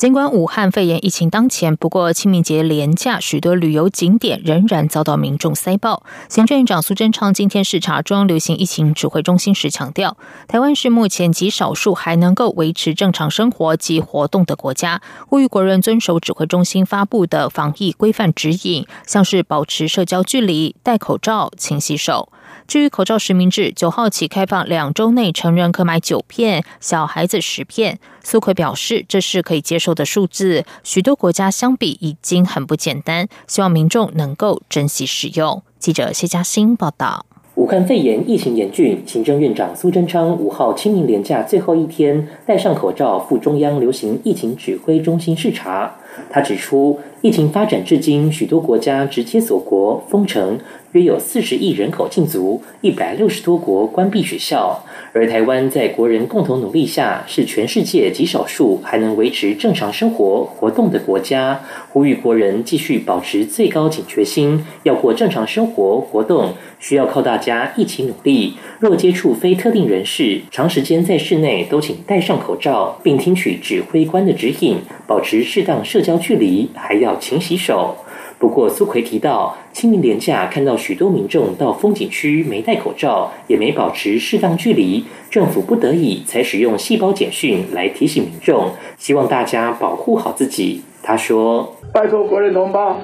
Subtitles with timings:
[0.00, 6.02] 尽管武汉肺炎疫情当前，不过清明节连假，许多旅游景点仍然遭到民众塞爆。
[6.26, 10.16] 行政院长苏贞昌今天视察中央流行疫情指挥中心时强调，
[10.48, 22.30] 台湾是目前极少数还能够维持正常生活及活动的国家，呼吁国人遵守指挥中心发布的防疫规范指引，像是保持社交距离、戴口罩、勤洗手。
[22.66, 27.98] 至于口罩实名制，九号起开放，两周内成人可买九片，小孩子十片。
[28.22, 35.62] 苏奎表示，这是可以接受的数字，许多国家相比已经很不简单，希望民众能够珍惜使用。
[35.78, 37.26] 记者谢嘉欣报道。
[37.56, 45.96] 武汉肺炎疫情严峻，行政院长苏贞昌五号清明连假最后一天戴上口罩赴中央流行疫情指挥中心视察。
[46.28, 50.58] 他指出，疫情发展至今，许多国家直接锁国封城。
[50.92, 61.60] 约有四十亿人口禁足，一百六十多国关闭学校，而台湾在国人共同努力下，是全世界极少数还能维持正常生活活动的国家。
[61.90, 68.54] 呼吁国人继续保持最高警觉心，要过正常生活活动，需要靠大家一起努力。
[68.80, 74.78] 若接触非特定人士，长时间在室内，都请戴上口罩，并听取指挥官的指引，
[75.10, 77.96] 保持适当社交距离，还要勤洗手。
[78.38, 90.80] 不过，苏奎提到，清明廉假看到许多民众到风景区没戴口罩，也没保持适当距离，政府不得已才使用细胞简讯来提醒民众，希望大家保护好自己。
[91.02, 92.96] 他说：“拜托国人同胞，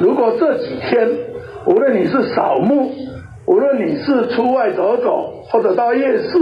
[0.00, 1.08] 如果这几天
[1.64, 2.90] 无论你是扫墓，
[3.46, 6.32] 无论你是出外走走，或者到夜市，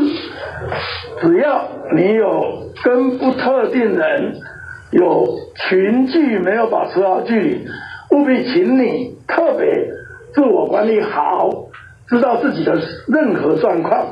[1.20, 1.62] 只要
[1.94, 4.41] 你有跟不特定人
[4.94, 5.26] 有
[5.68, 7.66] 群聚，没有保持好距离。”
[8.10, 9.66] 务必请你特别
[10.34, 11.50] 自我管理好，
[12.06, 14.06] 知道自己的任何状况，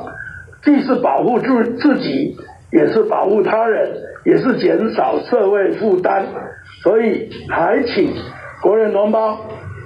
[0.61, 2.35] 既是保护自自己，
[2.71, 3.95] 也是保护他人，
[4.25, 6.25] 也是减少社会负担。
[6.83, 8.13] 所以还请
[8.61, 9.39] 国人同胞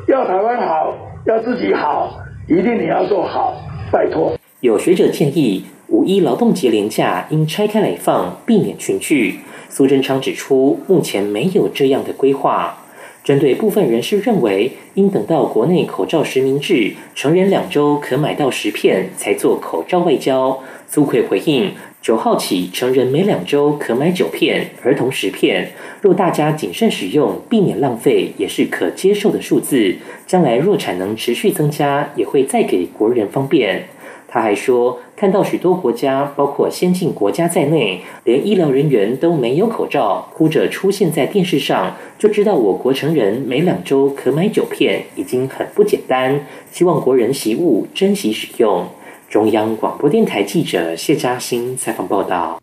[0.08, 0.98] 要台湾好，
[1.28, 4.36] 要自己好，一定你要做好，拜托。
[4.62, 5.64] 有学者建议，
[6.08, 9.40] 一劳动节连假应拆开来放，避免群聚。
[9.70, 12.86] 苏贞昌指出，目前没有这样的规划。
[13.26, 20.58] 针对部分人士认为，应等到国内口罩实名制，成人两周可买到十片才做口罩外交。
[20.88, 25.74] 苏奎回应：九号起，成人每两周可买九片，儿童十片。
[26.00, 29.98] 若大家谨慎使用，避免浪费，也是可接受的数字。
[30.26, 33.90] 将来若产能持续增加，也会再给国人方便。
[34.28, 46.46] 他还说，看到许多国家，包括先进国家在内，连医疗人员都没有口罩，哭着出现在电视上，就知道我国成人每两周可买九片，已经很不简单。
[46.72, 48.86] 希望国人习物，珍惜使用。
[49.30, 52.62] 中央广播电台记者谢嘉欣采访报道。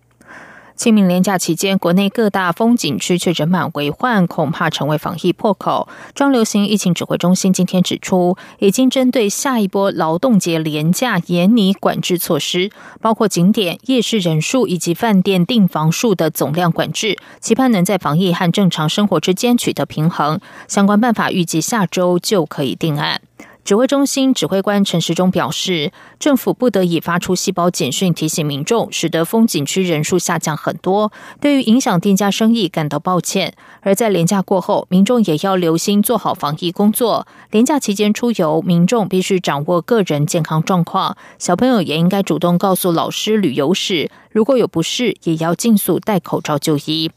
[0.77, 5.89] 清明连假期间，国内各大风景区却人满为患，恐怕成为防疫破口。
[6.15, 12.71] 中流行疫情指挥中心今天指出，已经针对下一波劳动节连假严拟管制措施，
[13.01, 20.41] 包括景点、夜市人数以及饭店订房数的总量管制，期盼能在防疫和正常生活之间取得平衡。
[20.67, 23.21] 相关办法预计下周就可以定案。
[23.65, 31.11] 指挥中心指挥官陈时中表示，政府不得已发出细胞简讯提醒民众，使得风景区人数下降很多，
[31.41, 33.55] 对于影响店家生意感到抱歉。
[33.81, 37.27] 而在廉假过后，民众也要留心做好防疫工作。
[37.51, 47.11] 廉假期间出游，民众必须掌握个人健康状况，小朋友也应该主动告诉老师旅游史，如果有不适，也要尽速戴口罩就医。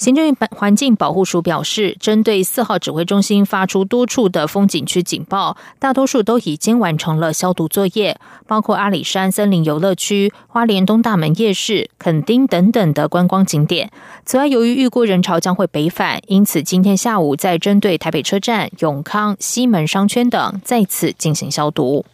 [0.00, 13.90] 行政院环境保护署表示，针对四号指挥中心发出多处的风景区警报，大多数都已经完成了消毒作业，包括阿里山森林游乐区、花莲东大门夜市、垦丁等等的观光景点。
[14.24, 22.06] 此外，由于预估人潮将会北返，因此今天下午在针对台北车站、永康、西门商圈等再次进行消毒。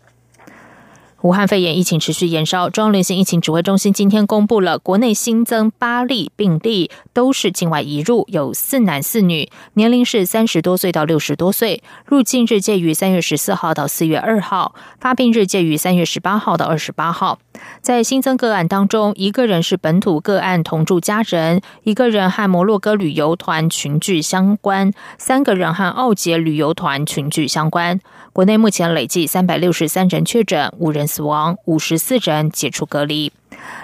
[1.26, 17.40] 武汉肺炎疫情持续延烧，中央流行疫情指挥中心今天公布了国内新增八例病例，都是境外移入，有四男四女，年龄是三十多岁到六十多岁，入境日介于三月十四号到四月二号，发病日介于三月十八号到二十八号。
[17.80, 28.00] 在新增个案当中，一个人是本土个案同住家人，一个人和摩洛哥旅游团群聚相关，三个人和奥捷旅游团群聚相关。
[28.32, 33.32] 国内目前累计三百六十三人确诊，五人死亡，五十四人解除隔离。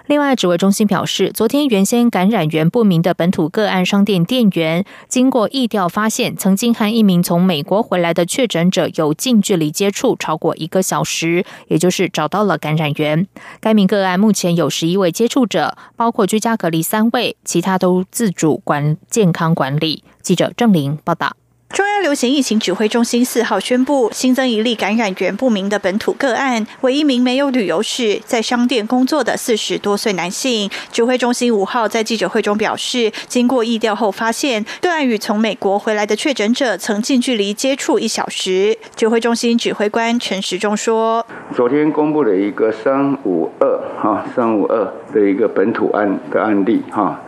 [0.06, 13.26] 另外，指挥中心表示，昨天原先感染源不明的本土个案商店店员，经过疫调发现，曾经和一名从美国回来的确诊者有近距离接触超过一个小时，也就是找到了感染源。
[13.60, 20.02] 该名个案目前有十一位接触者，包括居家隔离三位，其他都自主管健康管理。
[20.22, 21.41] 记者郑玲报道。
[21.72, 30.68] 中央流行疫情指挥中心四号宣布，新增一例感染源不明的本土个案，为一名没有旅游史、在商店工作的四十多岁男性。
[30.92, 38.76] 指挥中心五号在记者会中表示，经过疫调后发现，个案与从美国回来的确诊者曾近距离接触一小时。
[38.94, 41.26] 指挥中心指挥官陈时中说
[41.56, 47.18] ：“昨天公布了一个三五二哈三五二的一个本土案的案例哈，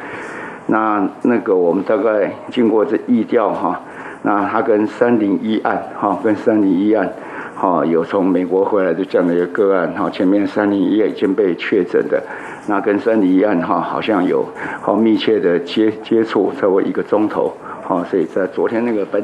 [0.67, 3.81] 那那个我们大概经过这疫调哈。”
[4.27, 7.13] 那他跟三零一案，哈，跟三零一案，
[7.55, 12.23] 哈，有从美国回来的这样的一个个案，哈，前面三零一已经被确诊的，
[12.67, 14.43] 那跟三零一案，哈，好像有
[14.81, 19.23] 好密切的接接触，超过一个钟头，哈，所以在昨天那个本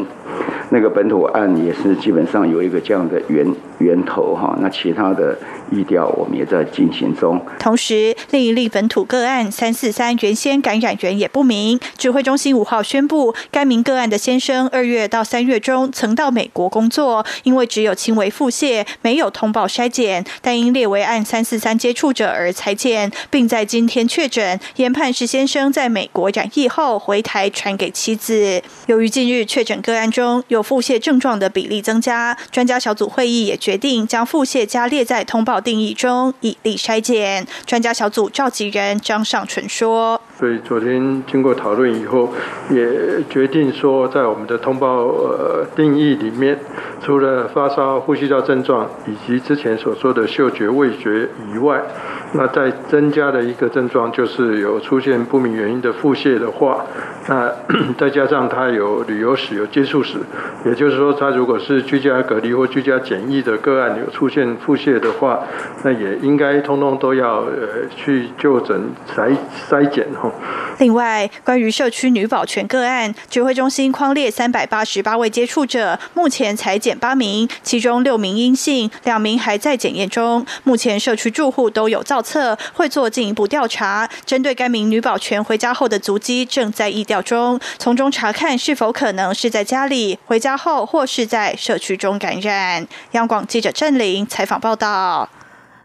[0.71, 3.47] 那个本土案也是基本上有一个这样的源
[3.79, 5.37] 源头，哈，那其他的。
[5.73, 7.41] 意调我们也在进行中。
[7.61, 11.79] 同时，另一例本土个案三四三原先感染源也不明。
[11.97, 24.59] 指挥中心五号宣布，该名个案的先生二月到三月中曾到美国工作，因为只有轻微腹泻，没有通报筛检，但因列为案三四三接触者而裁检，并在今天确诊。
[24.75, 28.61] 研判是先生在美国染疫后回台传给妻子。
[28.87, 35.61] 由于近日确诊个案中有腹泻症状的比例增加，专家小组会议也决定将腹泻加列在通报。
[35.61, 42.33] 定义中以利筛检，专家小组召集人张尚纯说：“所以昨天经过讨论以后，
[42.71, 46.59] 也决定说，在我们的通报呃定义里面，
[47.05, 51.81] 除了发烧、呼吸道症状以及之前所说的嗅觉、味觉以外，
[52.33, 56.85] 那再增加的一个症状就是有出现不明原因的腹泻的话，
[57.29, 57.53] 那
[57.99, 60.19] 再加上他有旅游史、有接触史，
[60.65, 65.41] 也就是说，他如果是居家隔离或居家检疫的个案有出现腹泻的话。”
[65.83, 68.79] 那也应该通通都要呃去就诊
[69.17, 69.35] 筛
[69.71, 70.31] 筛检哈。
[70.79, 80.45] 另外，关于社区女保全个案，指挥中心框列三百八十八位接触者，目前裁检八名，其中六名阴性，两名还在检验中。
[80.65, 84.09] 目前社区住户都有造册，会做进一步调查。
[84.25, 92.87] 针对该名女保全回家后的足迹，正在议调中，从中查看是否可能是在家里回家后或是在社区中感染。
[93.13, 95.29] 央广记者郑玲采访报道。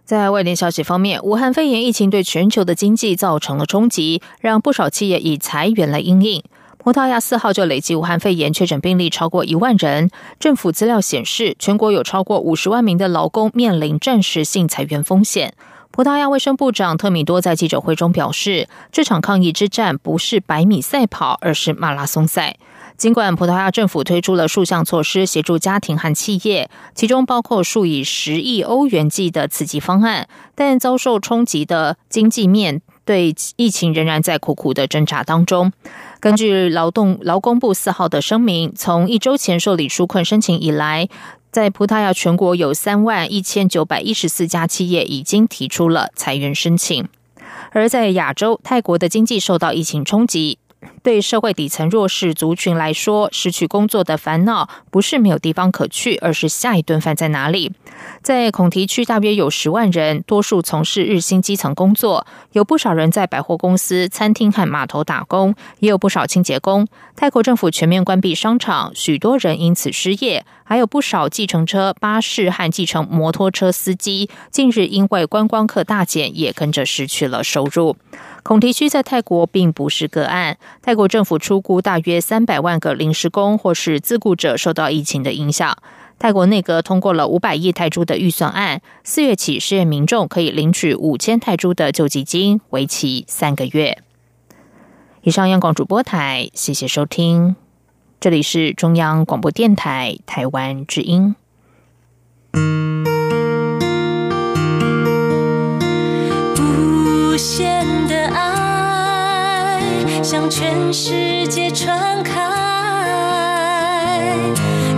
[0.04, 6.44] 在外联消息方面，武汉肺炎疫情对全球的经济造成了冲击，让不少企业以裁员来应应。
[6.78, 15.56] 葡萄牙四号就累计武汉肺炎确诊病例超过一万人，政府资料显示，全国有超过五十万名的劳工面临暂时性裁员风险。
[15.96, 22.58] 葡萄牙卫生部长特米多在记者会中表示，这场抗疫之战不是百米赛跑，而是马拉松赛。
[22.98, 35.72] 尽管葡萄牙政府推出了数项措施协助家庭和企业，其中包括数以十亿欧元计的刺激方案，但遭受冲击的经济面对疫情仍然在苦苦的挣扎当中。
[36.20, 41.08] 根据劳动劳工部四号的声明，从一周前受理纾困申请以来，
[41.56, 47.08] 在葡萄牙全国有三万一千九百一十四家企业已经提出了裁员申请，
[47.72, 50.58] 而在亚洲，泰国的经济受到疫情冲击。
[51.02, 57.72] 对社会底层弱势族群来说，失去工作的烦恼不是没有地方可去，而是下一顿饭在哪里。
[58.22, 66.88] 在孔提区，大约有十万人，多数从事日薪基层工作，有不少人在百货公司、餐厅和码头打工，也有不少清洁工。
[67.16, 77.96] 泰国政府全面关闭商场，许多人因此失业，还有不少计程车、巴士和计程摩托车司机，近日因为观光客大减，也跟着失去了收入。
[78.44, 85.78] 孔提区在泰国并不是个案，泰国政府出估大约三百万个临时工或是自雇者受到疫情的影响。
[86.18, 93.98] 泰国内阁通过了五百亿泰铢的预算案，四月起失业民众可以领取五千泰铢的救济金，为期三个月。
[95.24, 97.56] 以上央广主播台，谢谢收听，
[98.20, 101.36] 这里是中央广播电台台湾之音。
[110.26, 112.34] 向全世界传开，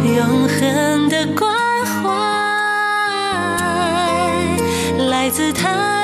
[0.06, 1.54] 永恒的关
[1.86, 2.10] 怀，
[5.10, 5.97] 来自他。